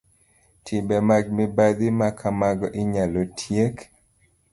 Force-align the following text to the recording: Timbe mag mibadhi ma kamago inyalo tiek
Timbe 0.65 0.97
mag 1.09 1.25
mibadhi 1.35 1.87
ma 1.99 2.09
kamago 2.19 2.67
inyalo 2.81 3.21
tiek 3.37 3.75